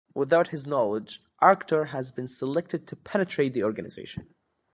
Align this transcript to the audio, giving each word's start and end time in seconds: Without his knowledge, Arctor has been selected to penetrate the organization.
Without 0.15 0.47
his 0.47 0.65
knowledge, 0.65 1.21
Arctor 1.43 1.89
has 1.89 2.11
been 2.11 2.27
selected 2.27 2.87
to 2.87 2.95
penetrate 2.95 3.53
the 3.53 3.63
organization. 3.63 4.33